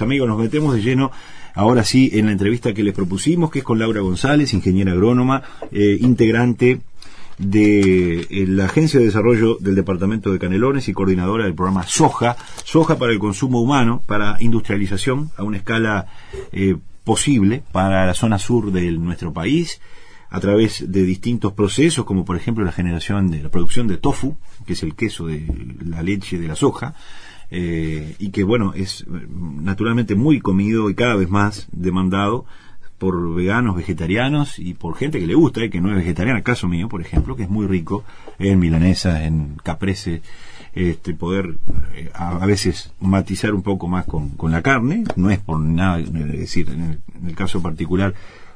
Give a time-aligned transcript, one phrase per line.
[0.00, 1.12] Amigos, nos metemos de lleno
[1.54, 5.44] ahora sí en la entrevista que les propusimos, que es con Laura González, ingeniera agrónoma,
[5.70, 6.80] eh, integrante
[7.38, 12.36] de eh, la Agencia de Desarrollo del Departamento de Canelones y coordinadora del programa Soja,
[12.64, 16.08] Soja para el consumo humano, para industrialización a una escala
[16.50, 16.74] eh,
[17.04, 19.80] posible para la zona sur de nuestro país,
[20.28, 24.36] a través de distintos procesos, como por ejemplo la generación de la producción de tofu,
[24.66, 25.46] que es el queso de
[25.86, 26.96] la leche de la soja,
[27.56, 32.46] eh, y que bueno, es naturalmente muy comido y cada vez más demandado
[32.98, 36.66] por veganos, vegetarianos y por gente que le gusta, eh, que no es vegetariana, caso
[36.66, 38.02] mío, por ejemplo, que es muy rico
[38.40, 40.20] en milanesa, en caprese,
[40.72, 41.54] este, poder
[41.94, 46.12] eh, a, veces matizar un poco más con, la carne, no es por nada, es
[46.12, 48.14] decir, en el, caso particular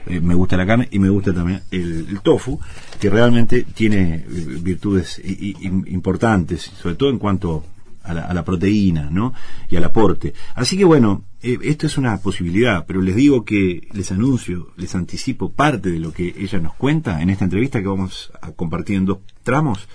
[0.09, 2.59] me gusta la carne y me gusta también el, tofu,
[2.99, 4.25] que realmente tiene
[4.61, 7.63] virtudes importantes, sobre todo en cuanto
[8.09, 9.35] a la, proteína, ¿no?
[9.69, 10.33] Y al aporte.
[10.55, 14.95] Así que bueno, eh, esto es una posibilidad, pero les digo que les anuncio, les
[14.95, 18.97] anticipo parte de lo que ella nos cuenta en esta entrevista que vamos a compartir
[18.97, 19.89] en dos tramos,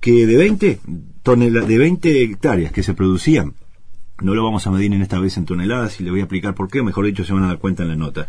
[0.00, 0.80] que de 20
[1.22, 3.54] toneladas, de 20 hectáreas que se producían,
[4.20, 6.54] no lo vamos a medir en esta vez en toneladas y le voy a explicar
[6.54, 8.26] por qué, mejor dicho se van a dar cuenta en la nota.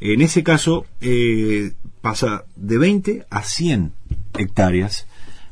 [0.00, 3.92] En ese caso eh, pasa de 20 a 100
[4.38, 5.06] hectáreas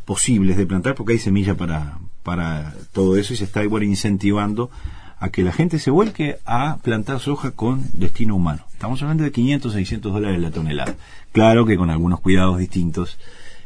[0.05, 1.99] posibles de plantar porque hay semilla para,
[2.29, 4.71] para todo eso y se está igual incentivando
[5.19, 8.65] a que la gente se vuelque a plantar soja con destino humano.
[8.71, 10.95] Estamos hablando de 500, 600 dólares la tonelada.
[11.33, 13.19] Claro que con algunos cuidados distintos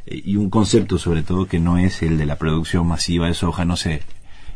[0.06, 3.34] eh, y un concepto sobre todo que no es el de la producción masiva de
[3.34, 4.02] soja, no se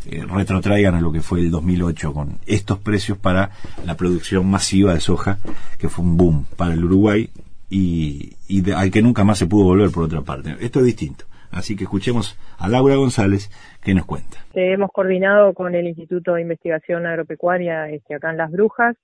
[0.04, 3.50] eh, retrotraigan a lo que fue el 2008 con estos precios para
[3.84, 5.40] la producción masiva de soja,
[5.78, 7.28] que fue un boom para el Uruguay
[7.68, 10.54] y, y al que nunca más se pudo volver por otra parte.
[10.60, 11.24] Esto es distinto.
[11.50, 13.50] Así que escuchemos a Laura González
[13.82, 14.38] que nos cuenta.
[14.54, 18.96] Hemos coordinado con el Instituto de Investigación Agropecuaria este, acá en Las Brujas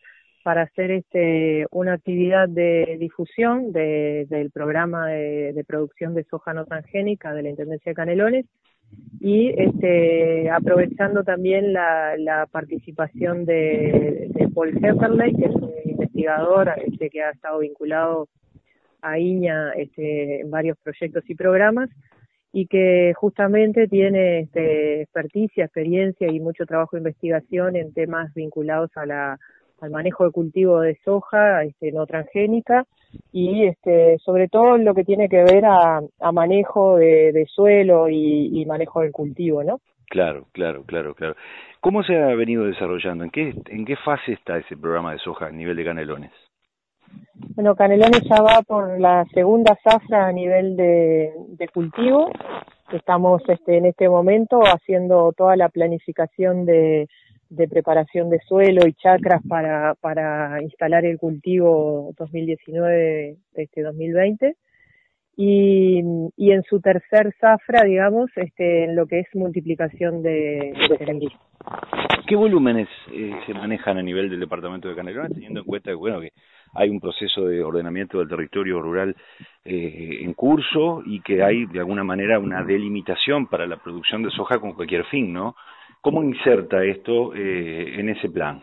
[0.42, 7.32] para hacer este, una actividad de difusión del programa de, producción de soja no transgénica
[7.32, 8.46] de la Intendencia de Canelones
[9.20, 17.22] y este, aprovechando también la, participación de, Paul Hepperley, que es un investigador este, que
[17.22, 18.28] ha estado vinculado
[19.00, 21.88] a IñA este, en varios proyectos y programas,
[22.52, 28.90] y que justamente tiene este, experticia, experiencia y mucho trabajo de investigación en temas vinculados
[28.96, 29.38] a la,
[29.80, 32.84] al manejo de cultivo de soja este, no transgénica
[33.32, 38.64] y este, sobre todo lo que tiene que ver a, a manejo de, suelo y,
[38.66, 39.80] manejo del cultivo, ¿no?
[40.08, 41.36] Claro, claro, claro, claro.
[41.80, 43.24] ¿Cómo se ha venido desarrollando?
[43.24, 46.32] ¿En qué, en qué fase está ese programa de soja a nivel de canelones?
[47.54, 52.30] Bueno, Canelones ya va por la segunda zafra a nivel de, cultivo.
[52.92, 57.08] Estamos este, en este momento haciendo toda la planificación de,
[57.70, 64.56] preparación de suelo y chacras para, instalar el cultivo 2019 este 2020
[65.36, 66.02] y,
[66.36, 71.28] y en su tercer zafra digamos este en lo que es multiplicación de, de
[72.26, 75.96] ¿Qué volúmenes eh, se manejan a nivel del departamento de Canelones teniendo en cuenta que
[75.96, 76.32] bueno que
[76.74, 79.14] hay un proceso de ordenamiento del territorio rural
[79.64, 84.30] eh, en curso y que hay de alguna manera una delimitación para la producción de
[84.30, 85.54] soja con cualquier fin, ¿no?
[86.00, 88.62] ¿Cómo inserta esto eh, en ese plan?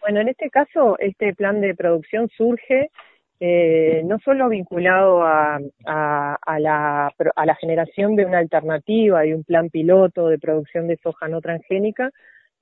[0.00, 2.90] Bueno, en este caso, este plan de producción surge
[3.38, 9.34] eh, no solo vinculado a, a, a, la, a la generación de una alternativa, de
[9.34, 12.10] un plan piloto de producción de soja no transgénica,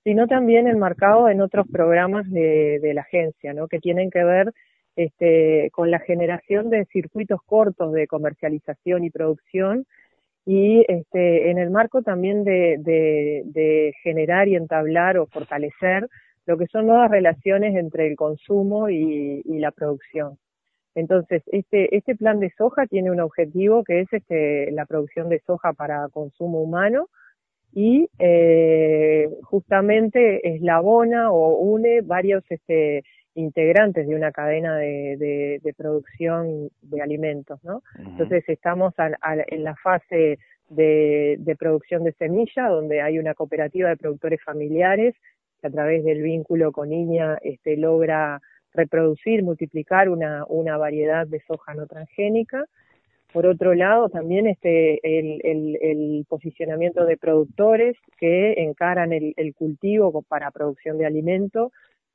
[0.09, 3.69] sino también enmarcado en otros programas de, la agencia, ¿no?
[3.69, 4.55] que tienen que ver
[4.97, 9.85] este, con la generación de circuitos cortos de comercialización y producción
[10.47, 16.09] y este, en el marco también de, generar y entablar o fortalecer
[16.47, 20.39] lo que son nuevas relaciones entre el consumo y, la producción.
[20.95, 25.41] Entonces, este, este plan de soja tiene un objetivo que es este, la producción de
[25.41, 27.11] soja para consumo humano,
[27.73, 33.05] y eh, justamente eslabona o une varios este,
[33.35, 37.83] integrantes de una cadena de, de, producción de alimentos, ¿no?
[37.99, 40.39] Entonces estamos en la fase
[40.69, 45.15] de, de, producción de semilla, donde hay una cooperativa de productores familiares
[45.61, 48.41] que a través del vínculo con IñA este, logra
[48.73, 52.65] reproducir, multiplicar una, una variedad de soja no transgénica
[53.33, 60.99] por otro lado, también este, el, posicionamiento de productores que encaran el, cultivo para producción
[60.99, 61.73] de alimento.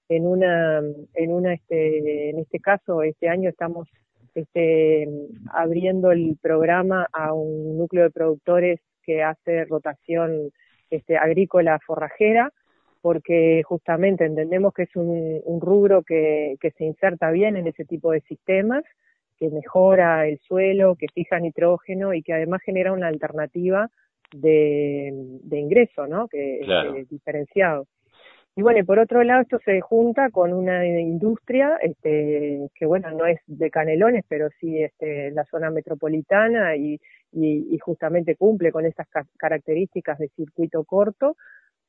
[0.09, 0.81] En una,
[1.13, 3.87] en una, este, en este caso, este año estamos
[4.35, 5.07] este,
[5.51, 10.51] abriendo el programa a un núcleo de productores que hace rotación
[10.89, 12.51] este, agrícola forrajera
[13.01, 18.21] porque justamente entendemos que es un, rubro que se inserta bien en ese tipo de
[18.21, 18.83] sistemas,
[19.43, 23.89] que mejora el suelo, que fija nitrógeno y que además genera una alternativa
[24.33, 25.11] de,
[25.43, 26.29] de ingreso, ¿no?
[26.29, 26.61] Que
[26.95, 27.85] es diferenciado.
[28.55, 33.11] Y bueno, y por otro lado, esto se junta con una industria este, que, bueno,
[33.11, 36.99] no es de Canelones, pero sí este, la zona metropolitana y,
[37.33, 39.07] y, justamente cumple con esas
[39.37, 41.35] características de circuito corto,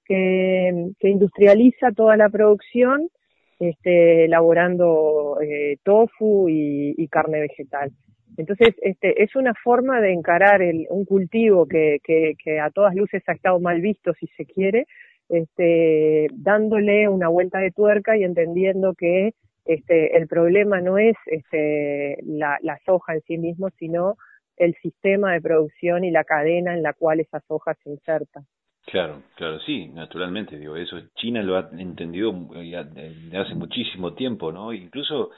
[0.05, 3.11] que, que industrializa toda la producción,
[3.59, 7.93] este, elaborando eh, tofu y, carne vegetal.
[8.37, 12.95] Entonces, este, es una forma de encarar el, un cultivo que, que, que a todas
[12.95, 14.87] luces ha estado mal visto, si se quiere,
[15.29, 19.35] este, dándole una vuelta de tuerca y entendiendo que
[19.65, 24.17] este, el problema no es este, la, la soja en sí mismo, sino
[24.57, 28.45] el sistema de producción y la cadena en la cual esa soja se inserta.
[28.87, 34.73] Claro, claro, sí, naturalmente, digo, eso China lo ha entendido desde hace muchísimo tiempo, ¿no?
[34.75, 35.31] Incluso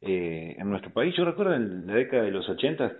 [0.00, 2.92] eh, en nuestro país, yo recuerdo en la década de los 80,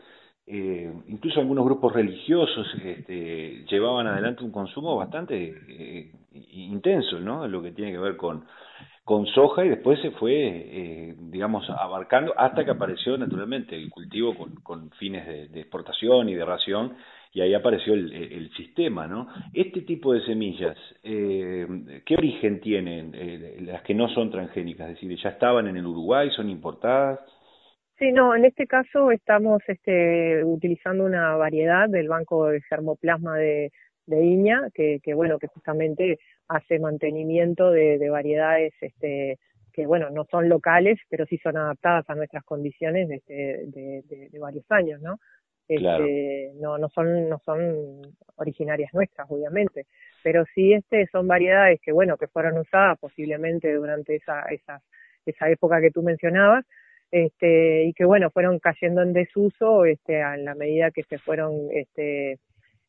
[0.46, 6.12] eh, incluso algunos grupos religiosos este, llevaban adelante un consumo bastante eh,
[6.52, 7.48] intenso, ¿no?
[7.48, 8.44] Lo que tiene que ver con,
[9.04, 14.34] con soja y después se fue, eh, digamos, abarcando hasta que apareció naturalmente el cultivo
[14.34, 16.96] con, con fines de, exportación y de ración
[17.34, 19.26] y ahí apareció el, el, sistema, ¿no?
[19.52, 21.66] Este tipo de semillas, eh,
[22.06, 24.90] ¿qué origen tienen eh, las que no son transgénicas?
[24.90, 27.18] Es decir, ¿ya estaban en el Uruguay, son importadas?
[27.98, 33.72] Sí, no, en este caso estamos este, utilizando una variedad del banco de germoplasma de,
[34.06, 39.38] de Iña, que, que, bueno, que justamente hace mantenimiento de, de variedades este,
[39.72, 44.28] que bueno, no son locales, pero sí son adaptadas a nuestras condiciones de, de, de,
[44.28, 45.18] de varios años, ¿no?
[45.66, 48.02] Este, no, no son, no son
[48.36, 49.86] originarias nuestras, obviamente,
[50.22, 54.82] pero sí este son variedades que bueno, que fueron usadas posiblemente durante esa, esa,
[55.24, 56.64] esa época que tú mencionabas,
[57.10, 61.68] este, y que bueno, fueron cayendo en desuso este, a la medida que se fueron
[61.70, 62.38] este,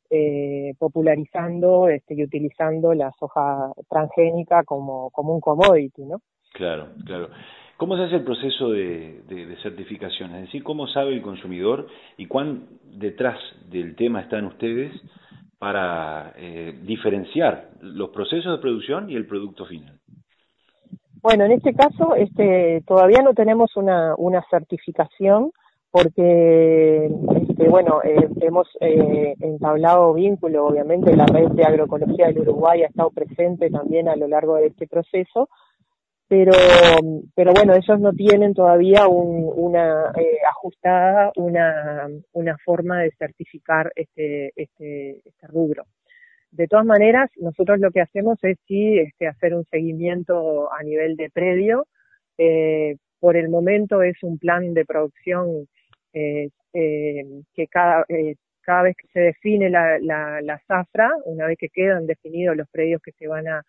[0.09, 6.21] eh, popularizando este, y utilizando la soja transgénica como, como un commodity, ¿no?
[6.53, 7.29] Claro, claro.
[7.77, 10.33] ¿Cómo se hace el proceso de, certificación?
[10.35, 11.87] Es decir, ¿cómo sabe el consumidor
[12.17, 13.37] y cuán detrás
[13.69, 14.93] del tema están ustedes
[15.59, 19.99] para eh, diferenciar los procesos de producción y el producto final?
[21.21, 25.51] Bueno, en este caso este, todavía no tenemos una, una certificación
[25.95, 32.83] porque, este, bueno, eh, hemos eh, entablado vínculo, obviamente la red de agroecología del Uruguay
[32.83, 35.47] ha estado presente también a lo largo de este proceso,
[36.27, 36.51] pero,
[37.35, 43.91] pero bueno, ellos no tienen todavía un, una eh, ajustada una, una forma de certificar
[43.95, 45.85] este, este, este rubro.
[46.51, 51.15] De todas maneras, nosotros lo que hacemos es sí este, hacer un seguimiento a nivel
[51.15, 51.85] de predio.
[52.37, 55.67] Eh, por el momento es un plan de producción
[56.13, 57.23] eh, eh,
[57.53, 61.69] que cada, eh, cada vez que se define la, la, la zafra, una vez que
[61.69, 63.63] quedan definidos los predios que se van a,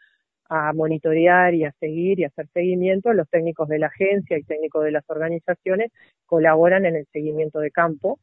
[0.48, 4.42] a monitorear y a seguir y a hacer seguimiento, los técnicos de la agencia y
[4.42, 5.92] técnicos de las organizaciones
[6.26, 8.18] colaboran en el seguimiento de campo.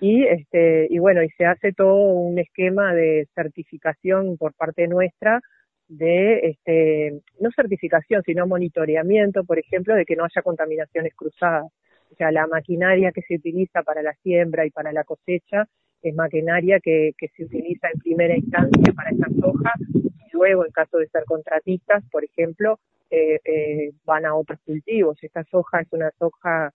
[0.00, 5.40] Y este y bueno y se hace todo un esquema de certificación por parte nuestra
[5.88, 11.64] de este no certificación sino monitoreamiento por ejemplo de que no haya contaminaciones cruzadas.
[12.12, 15.66] O sea la maquinaria que se utiliza para la siembra y para la cosecha
[16.10, 20.72] es maquinaria que, que se utiliza en primera instancia para esta soja y luego en
[20.72, 22.78] caso de ser contratistas por ejemplo
[23.10, 26.72] eh, eh, van a otros cultivos esta soja es una soja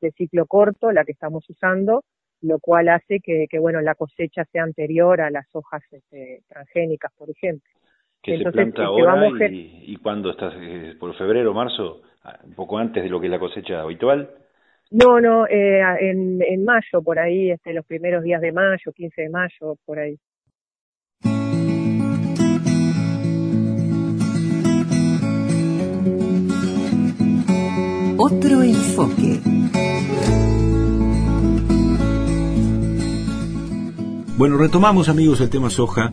[0.00, 2.02] de ciclo corto la que estamos usando
[2.42, 7.12] lo cual hace que, que, bueno, la cosecha sea anterior a las hojas este, transgénicas,
[7.16, 7.70] por ejemplo.
[8.20, 12.54] Que Entonces, se planta ahora y, y cuando estás, eh, por febrero, marzo, ah, un
[12.54, 14.30] poco antes de lo que es la cosecha habitual.
[14.92, 19.22] No, no, eh, en, en mayo, por ahí, este, los primeros días de mayo, 15
[19.22, 20.18] de mayo, por ahí.
[28.18, 29.40] Otro enfoque.
[34.36, 36.12] Bueno, retomamos amigos el tema soja.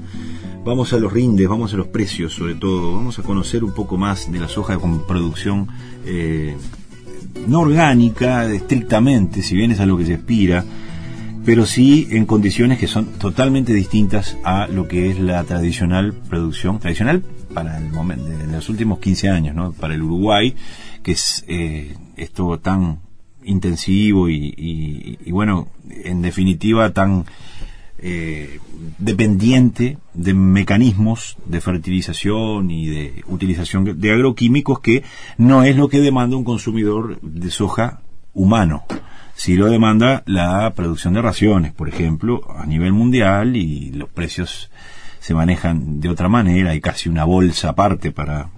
[0.63, 2.95] Vamos a los rindes, vamos a los precios sobre todo.
[2.95, 5.67] Vamos a conocer un poco más de la soja con producción
[6.05, 6.55] eh,
[7.49, 10.63] no orgánica estrictamente, si bien es a lo que se aspira,
[11.45, 16.79] pero sí en condiciones que son totalmente distintas a lo que es la tradicional producción,
[16.79, 19.71] tradicional para el momento, de los últimos 15 años, ¿no?
[19.71, 20.55] Para el Uruguay,
[21.01, 22.99] que es eh, esto tan
[23.43, 27.25] intensivo y, y, y bueno, en definitiva tan
[28.01, 28.59] eh,
[28.97, 35.03] dependiente de mecanismos de fertilización y de utilización de agroquímicos que
[35.37, 38.01] no es lo que demanda un consumidor de soja
[38.33, 38.83] humano.
[39.35, 44.69] Si lo demanda la producción de raciones, por ejemplo, a nivel mundial y los precios
[45.19, 48.49] se manejan de otra manera, hay casi una bolsa aparte para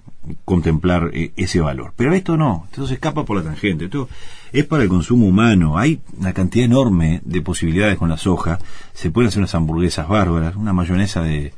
[0.44, 1.92] contemplar eh, ese valor.
[1.96, 3.88] Pero esto no, esto se escapa por la tangente,
[4.52, 8.58] es para el consumo humano, hay una cantidad enorme de posibilidades con la soja,
[8.92, 11.52] se pueden hacer unas hamburguesas bárbaras, una mayonesa de,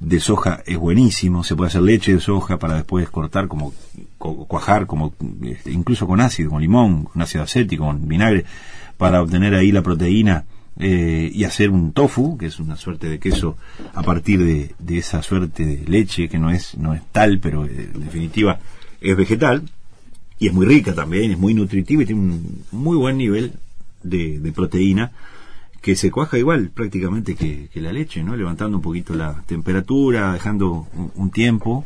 [0.00, 3.74] de soja es buenísimo, se puede hacer leche de soja para después cortar como
[4.18, 8.44] cuajar, como este, incluso con ácido, con limón, con ácido acético, con vinagre,
[8.96, 10.44] para obtener ahí la proteína
[10.78, 13.56] eh, y hacer un tofu, que es una suerte de queso
[13.92, 17.90] a partir de, esa suerte de leche que no es, no es tal, pero eh,
[17.94, 18.58] en definitiva
[19.00, 19.64] es vegetal
[20.40, 23.52] y es muy rica también, es muy nutritiva y tiene un muy buen nivel
[24.02, 25.12] de, proteína
[25.82, 28.34] que se cuaja igual prácticamente que, la leche, ¿no?
[28.36, 31.84] Levantando un poquito la temperatura, dejando un, tiempo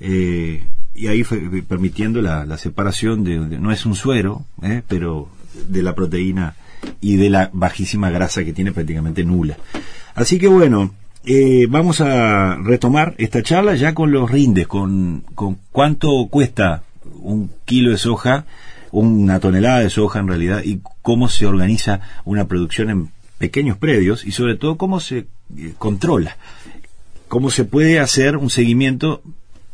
[0.00, 0.64] eh,
[0.94, 1.22] y ahí
[1.68, 4.44] permitiendo la, separación de, no es un suero,
[4.88, 5.28] pero
[5.68, 6.56] de la proteína
[7.00, 9.56] y de la bajísima grasa que tiene prácticamente nula.
[10.16, 10.92] Así que bueno,
[11.24, 16.82] eh, vamos a retomar esta charla ya con los rindes, con, con cuánto cuesta
[17.26, 18.46] un kilo de soja,
[18.92, 24.24] una tonelada de soja en realidad, y cómo se organiza una producción en pequeños predios
[24.24, 26.36] y sobre todo cómo se eh, controla,
[27.28, 29.22] cómo se puede hacer un seguimiento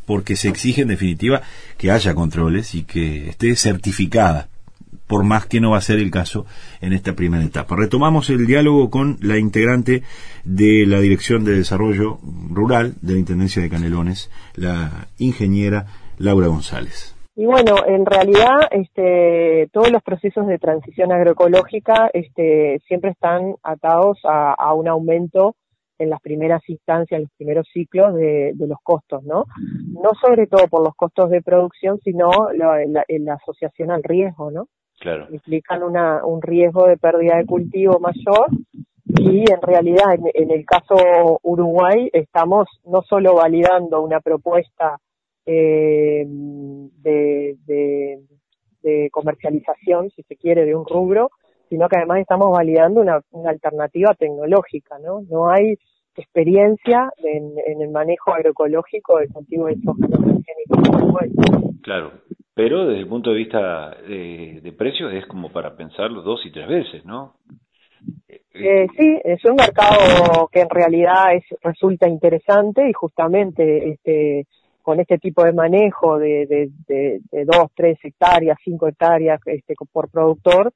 [0.05, 1.41] porque se exige en definitiva
[1.77, 4.49] que haya controles y que esté certificada
[5.07, 6.45] por más que no va a ser el caso
[6.81, 7.75] en esta primera etapa.
[7.75, 10.03] Retomamos el diálogo con la integrante
[10.43, 12.19] de la Dirección de Desarrollo
[12.49, 15.85] Rural de la Intendencia de Canelones, la ingeniera
[16.17, 17.12] Laura González.
[17.35, 24.19] Y bueno, en realidad este, todos los procesos de transición agroecológica este, siempre están atados
[24.23, 25.55] a, un aumento
[25.97, 29.45] en las primeras instancias, en los primeros ciclos de, los costos, ¿no?
[29.87, 34.67] No sobre todo por los costos de producción, sino la, la asociación al riesgo, ¿no?
[35.31, 38.47] Implican una, un riesgo de pérdida de cultivo mayor
[39.05, 44.97] y en realidad en, el caso Uruguay estamos no solo validando una propuesta
[45.45, 47.57] eh, de,
[48.81, 51.31] de, comercialización, si se quiere, de un rubro,
[51.69, 55.21] sino que además estamos validando una, una alternativa tecnológica, ¿no?
[55.29, 55.77] No hay
[56.15, 61.13] experiencia en, en, el manejo agroecológico del cultivo de soja no
[61.81, 62.11] Claro,
[62.53, 66.67] pero desde el punto de vista de, precios es como para pensarlo dos y tres
[66.67, 67.35] veces, ¿no?
[68.53, 74.45] Eh, sí, es un mercado que en realidad es, resulta interesante y justamente este,
[74.83, 80.09] con este tipo de manejo de, de, de, dos, tres hectáreas, cinco hectáreas este, por
[80.11, 80.73] productor,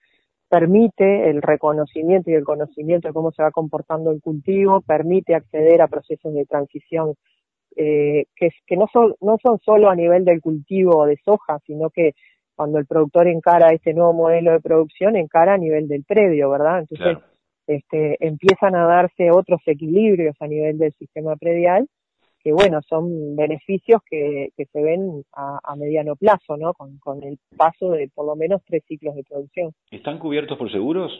[0.49, 5.81] permite el reconocimiento y el conocimiento de cómo se va comportando el cultivo, permite acceder
[5.81, 7.15] a procesos de transición
[7.75, 11.89] eh, que, que no, son, no son solo a nivel del cultivo de soja, sino
[11.89, 12.13] que
[12.55, 16.79] cuando el productor encara este nuevo modelo de producción, encara a nivel del predio, ¿verdad?
[16.79, 17.17] Entonces,
[17.67, 21.87] este, empiezan a darse otros equilibrios a nivel del sistema predial,
[22.47, 26.73] que bueno, son beneficios que, que se ven a, mediano plazo, ¿no?
[26.73, 29.73] Con, con el paso de por lo menos tres ciclos de producción.
[29.91, 31.11] ¿Están cubiertos por seguros?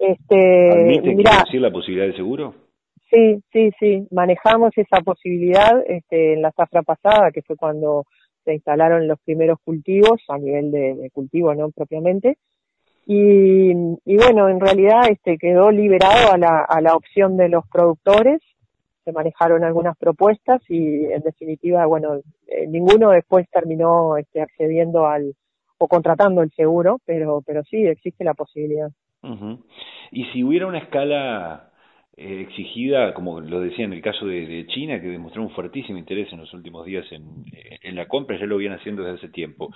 [0.00, 2.54] Este, mira, la posibilidad de seguro?
[3.08, 8.04] Sí, sí, sí, manejamos esa posibilidad este, en la zafra pasada, que fue cuando
[8.44, 12.36] se instalaron los primeros cultivos, a nivel de, cultivo, no propiamente.
[13.06, 17.64] Y, y, bueno, en realidad este quedó liberado a la, a la opción de los
[17.68, 18.40] productores,
[19.04, 25.34] se manejaron algunas propuestas y en definitiva, bueno, eh, ninguno después terminó este, accediendo al
[25.78, 28.90] o contratando el seguro, pero, pero sí existe la posibilidad.
[30.10, 31.71] Y si hubiera una escala
[32.14, 36.30] eh, exigida, como lo decía en el caso de, China, que demostró un fuertísimo interés
[36.30, 39.28] en los últimos días en, eh, en la compra, ya lo vienen haciendo desde hace
[39.30, 39.70] tiempo.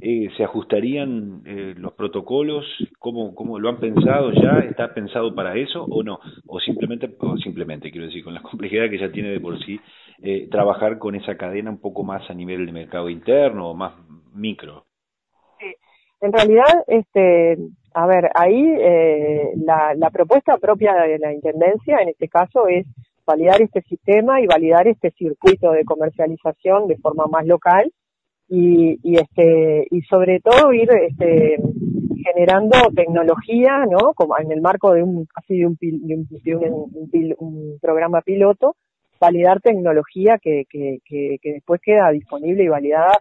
[0.00, 1.42] Eh, ¿Se ajustarían
[1.76, 2.64] los protocolos?
[2.98, 4.58] ¿Cómo, ¿Cómo lo han pensado ya?
[4.68, 6.18] ¿Está pensado para eso o no?
[6.48, 9.78] O simplemente, o simplemente quiero decir, con la complejidad que ya tiene de por sí,
[10.50, 13.92] trabajar con esa cadena un poco más a nivel de mercado interno o más
[14.34, 14.86] micro.
[16.20, 17.58] En realidad, este,
[17.96, 22.86] a ver, ahí eh, la, la, propuesta propia de la Intendencia, en este caso, es
[23.24, 27.90] validar este sistema y validar este circuito de comercialización de forma más local
[28.50, 31.56] y, y este y sobre todo ir este,
[32.22, 34.12] generando tecnología, ¿no?
[34.14, 38.76] Como en el marco de un casi de un, un, un, programa piloto,
[39.18, 43.16] validar tecnología que, que, que, que después queda disponible y validada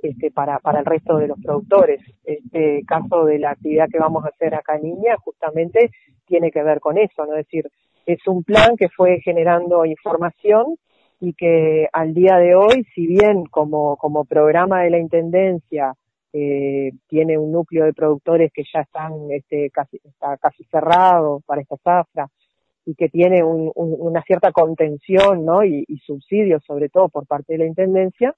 [0.00, 2.00] este, para, para el resto de los productores.
[2.24, 5.90] Este caso de la actividad que vamos a hacer acá en Niña justamente
[6.26, 7.32] tiene que ver con eso, ¿no?
[7.36, 7.68] Es decir,
[8.06, 10.76] es un plan que fue generando información
[11.20, 15.94] y que al día de hoy, si bien como, como programa de la Intendencia
[16.32, 21.60] eh, tiene un núcleo de productores que ya están este, casi, está casi cerrado para
[21.62, 22.28] esta zafra
[22.86, 25.64] y que tiene un, una cierta contención ¿no?
[25.64, 28.34] y subsidios sobre todo por parte de la Intendencia,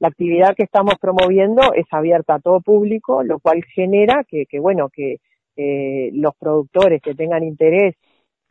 [0.00, 4.58] la actividad que estamos promoviendo es abierta a todo público, lo cual genera que, que
[4.58, 5.18] bueno, que
[5.56, 7.96] eh, los productores que tengan interés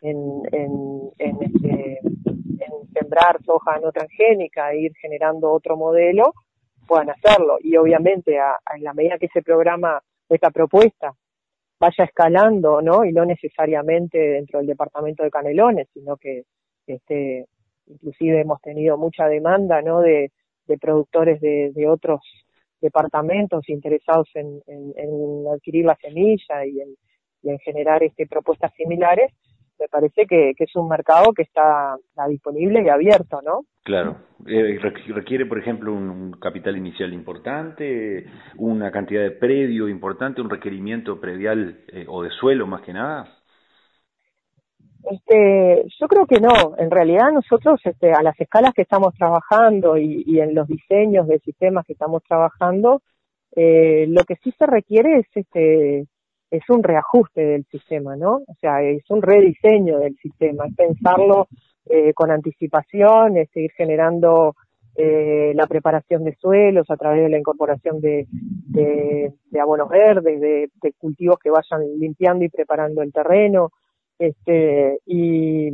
[0.01, 6.33] en, en, en, este, en sembrar soja no transgénica e ir generando otro modelo,
[6.87, 7.57] puedan hacerlo.
[7.61, 11.13] Y obviamente, a, en la medida que ese programa, esta propuesta,
[11.79, 13.05] vaya escalando, ¿no?
[13.05, 16.43] Y no necesariamente dentro del departamento de Canelones, sino que,
[16.85, 17.47] este,
[17.87, 20.01] inclusive hemos tenido mucha demanda, ¿no?
[20.01, 20.31] De,
[20.69, 22.21] de productores de, otros
[22.79, 26.79] departamentos interesados en, en, adquirir la semilla y
[27.49, 29.33] en, generar este, propuestas similares,
[29.79, 31.97] me parece que, que es un mercado que está,
[32.29, 33.61] disponible y abierto, ¿no?
[33.83, 34.17] Claro.
[34.45, 38.25] Eh, requiere, por ejemplo, un, un, capital inicial importante,
[38.57, 43.38] una cantidad de predio importante, un requerimiento predial eh, o de suelo más que nada.
[45.03, 46.75] Este, yo creo que no.
[46.77, 51.27] En realidad nosotros, este, a las escalas que estamos trabajando y, y en los diseños
[51.27, 53.01] de sistemas que estamos trabajando,
[53.55, 56.05] eh, lo que sí se requiere es este
[56.51, 58.37] es un reajuste del sistema, ¿no?
[58.47, 61.47] O sea, es un rediseño del sistema, es pensarlo
[61.85, 64.55] eh, con anticipación, es seguir generando
[64.95, 70.69] eh, la preparación de suelos a través de la incorporación de, de, abonos verdes, de,
[70.81, 73.69] de, cultivos que vayan limpiando y preparando el terreno,
[74.19, 75.69] este, y,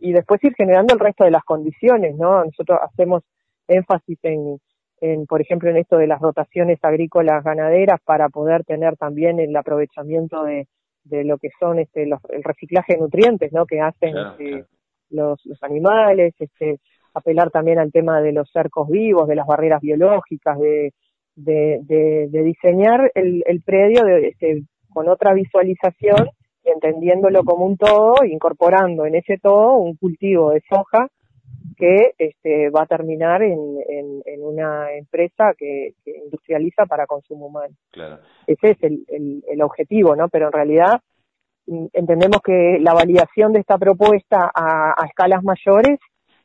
[0.00, 2.44] y después ir generando el resto de las condiciones, ¿no?
[2.44, 3.22] Nosotros hacemos
[3.68, 4.58] énfasis en,
[5.00, 9.54] en, por ejemplo, en esto de las rotaciones agrícolas ganaderas para poder tener también el
[9.54, 10.66] aprovechamiento de,
[11.04, 13.66] de lo que son este, los, el reciclaje de nutrientes, ¿no?
[13.66, 14.66] Que hacen claro, este, claro.
[15.10, 16.78] Los, los animales, este,
[17.14, 20.92] apelar también al tema de los cercos vivos, de las barreras biológicas, de,
[21.34, 24.62] de, de, de diseñar el, el predio de, este,
[24.92, 26.28] con otra visualización
[26.72, 31.08] entendiéndolo como un todo, incorporando en ese todo un cultivo de soja
[31.76, 37.46] que este, va a terminar en, en, en una empresa que, que, industrializa para consumo
[37.46, 37.74] humano.
[37.90, 38.18] Claro.
[38.46, 40.28] Ese es el, el, el, objetivo, ¿no?
[40.28, 41.00] Pero en realidad
[41.66, 45.98] mm, entendemos que la validación de esta propuesta a, a escalas mayores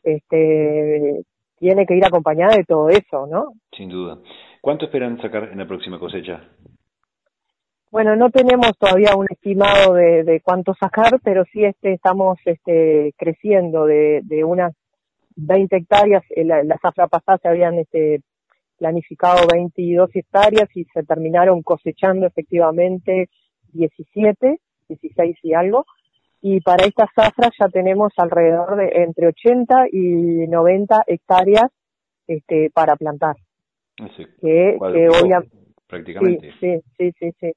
[0.03, 1.25] este,
[1.57, 3.53] tiene que ir acompañada de todo eso, ¿no?
[3.75, 4.19] Sin duda.
[4.61, 6.43] ¿Cuánto esperan sacar en la próxima cosecha?
[7.95, 13.13] Bueno, no tenemos todavía un estimado de, de cuánto sacar, pero sí este, estamos este,
[13.15, 14.73] creciendo de, de unas
[15.37, 18.19] 20 hectáreas, la, la zafra pasada se habían este,
[18.77, 23.29] planificado 22 hectáreas y se terminaron cosechando efectivamente
[23.71, 25.85] 17, 16 y algo.
[26.41, 31.71] Y para esta zafra ya tenemos alrededor de entre 80 y 90 hectáreas
[32.27, 33.37] este, para plantar.
[34.17, 35.55] Sí, que, que obviamente
[35.87, 36.51] prácticamente.
[36.59, 37.53] Sí, sí, sí, sí.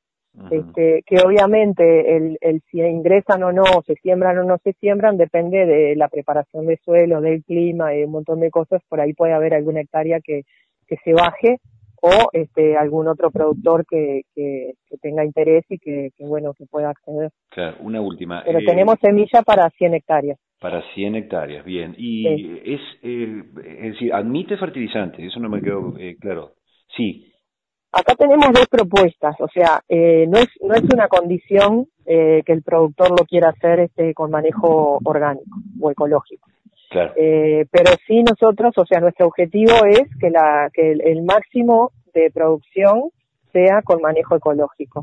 [0.51, 5.16] Este, que obviamente el, el si ingresan o no, se siembran o no se siembran,
[5.16, 8.83] depende de la preparación de suelo, del clima y un montón de cosas.
[8.88, 10.42] Por ahí puede haber alguna hectárea que,
[10.87, 11.59] que se baje
[12.01, 16.66] o este, algún otro productor que, que, que tenga interés y que, que, bueno, que
[16.66, 17.31] pueda acceder.
[17.51, 18.42] Claro, una última.
[18.44, 20.38] Pero eh, tenemos semilla para 100 hectáreas.
[20.61, 21.94] Para 100 hectáreas, bien.
[21.96, 22.61] Y sí.
[22.64, 23.42] es, eh,
[23.79, 26.53] es decir, admite fertilizante, eso no me quedó eh, claro.
[26.96, 27.33] Sí,
[27.90, 32.53] Acá tenemos dos propuestas, o sea, eh, no es no es una condición eh, que
[32.53, 36.48] el productor lo quiera hacer este con manejo orgánico o ecológico.
[36.90, 37.12] Claro.
[37.16, 41.92] Eh, pero sí nosotros, o sea, nuestro objetivo es que la que el, el máximo
[42.12, 43.11] de producción
[43.52, 45.02] sea con manejo ecológico.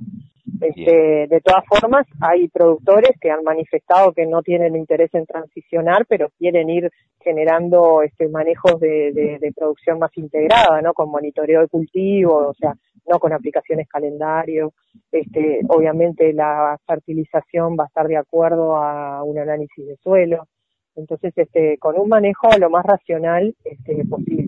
[0.62, 6.06] Este, de todas formas, hay productores que han manifestado que no tienen interés en transicionar,
[6.08, 10.94] pero quieren ir generando este manejos de, de, de producción más integrada, ¿no?
[10.94, 12.74] Con monitoreo de cultivo, o sea,
[13.08, 14.74] no con aplicaciones calendario.
[15.12, 20.48] Este, obviamente la fertilización va a estar de acuerdo a un análisis de suelo.
[20.96, 24.48] Entonces, este, con un manejo lo más racional este, posible.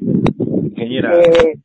[0.63, 1.13] Ingeniera.
[1.19, 1.57] Eh,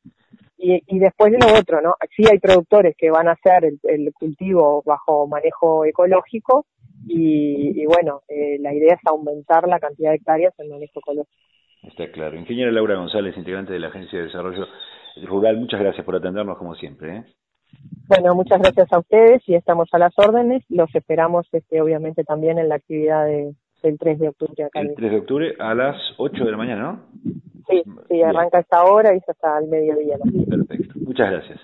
[0.63, 1.95] y, y después de lo otro, ¿no?
[2.17, 6.67] Sí hay productores que van a hacer el, el cultivo bajo manejo ecológico
[7.07, 11.37] y, y bueno, eh, la idea es aumentar la cantidad de hectáreas en manejo ecológico.
[11.83, 12.39] Está claro.
[12.39, 14.67] Ingeniera Laura González, integrante de la Agencia de Desarrollo
[15.27, 17.17] Rural, muchas gracias por atendernos como siempre.
[17.17, 17.25] ¿eh?
[18.07, 20.63] Bueno, muchas gracias a ustedes y estamos a las órdenes.
[20.69, 24.81] Los esperamos, este, obviamente, también en la actividad de, del 3 de octubre acá.
[24.81, 27.52] El 3 de octubre a las 8 de la mañana, ¿no?
[27.69, 30.19] Sí, sí, arranca esta hora y hasta el mediodía.
[30.49, 30.95] Perfecto.
[31.01, 31.61] Muchas gracias.